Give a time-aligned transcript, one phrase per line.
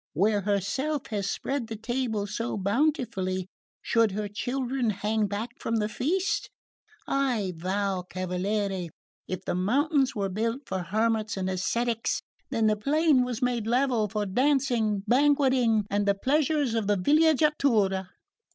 [0.13, 3.45] Where herself has spread the table so bountifully,
[3.83, 6.49] should her children hang back from the feast?
[7.05, 8.89] I vow, cavaliere,
[9.27, 14.09] if the mountains were built for hermits and ascetics, then the plain was made level
[14.09, 18.07] for dancing, banqueting and the pleasures of the villeggiatura.